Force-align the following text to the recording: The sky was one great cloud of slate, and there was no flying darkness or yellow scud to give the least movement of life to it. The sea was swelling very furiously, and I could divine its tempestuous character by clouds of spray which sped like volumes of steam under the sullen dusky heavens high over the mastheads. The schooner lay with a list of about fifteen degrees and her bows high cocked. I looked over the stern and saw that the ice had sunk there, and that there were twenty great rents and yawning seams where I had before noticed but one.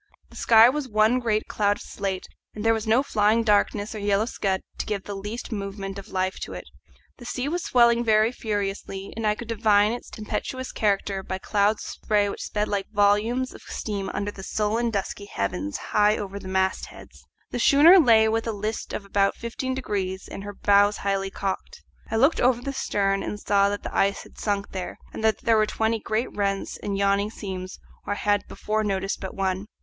The 0.31 0.35
sky 0.35 0.67
was 0.67 0.87
one 0.89 1.19
great 1.19 1.47
cloud 1.47 1.77
of 1.77 1.83
slate, 1.83 2.25
and 2.55 2.65
there 2.65 2.73
was 2.73 2.87
no 2.87 3.03
flying 3.03 3.43
darkness 3.43 3.93
or 3.93 3.99
yellow 3.99 4.25
scud 4.25 4.61
to 4.79 4.87
give 4.87 5.03
the 5.03 5.13
least 5.13 5.51
movement 5.51 5.99
of 5.99 6.07
life 6.07 6.39
to 6.39 6.53
it. 6.53 6.63
The 7.17 7.25
sea 7.25 7.47
was 7.47 7.63
swelling 7.63 8.03
very 8.03 8.31
furiously, 8.31 9.13
and 9.15 9.27
I 9.27 9.35
could 9.35 9.47
divine 9.47 9.91
its 9.91 10.09
tempestuous 10.09 10.71
character 10.71 11.21
by 11.21 11.37
clouds 11.37 11.83
of 11.83 11.89
spray 11.91 12.27
which 12.29 12.41
sped 12.41 12.67
like 12.67 12.89
volumes 12.89 13.53
of 13.53 13.61
steam 13.61 14.09
under 14.11 14.31
the 14.31 14.41
sullen 14.41 14.89
dusky 14.89 15.25
heavens 15.25 15.77
high 15.77 16.17
over 16.17 16.39
the 16.39 16.47
mastheads. 16.47 17.23
The 17.51 17.59
schooner 17.59 17.99
lay 17.99 18.27
with 18.27 18.47
a 18.47 18.51
list 18.53 18.93
of 18.93 19.05
about 19.05 19.35
fifteen 19.35 19.75
degrees 19.75 20.27
and 20.27 20.43
her 20.43 20.55
bows 20.55 20.97
high 20.97 21.29
cocked. 21.29 21.83
I 22.09 22.15
looked 22.15 22.41
over 22.41 22.59
the 22.59 22.73
stern 22.73 23.21
and 23.21 23.39
saw 23.39 23.69
that 23.69 23.83
the 23.83 23.95
ice 23.95 24.23
had 24.23 24.39
sunk 24.39 24.71
there, 24.71 24.97
and 25.13 25.23
that 25.23 25.41
there 25.41 25.57
were 25.57 25.67
twenty 25.67 25.99
great 25.99 26.35
rents 26.35 26.75
and 26.77 26.97
yawning 26.97 27.29
seams 27.29 27.77
where 28.05 28.15
I 28.15 28.17
had 28.17 28.47
before 28.47 28.83
noticed 28.83 29.19
but 29.21 29.35
one. 29.35 29.67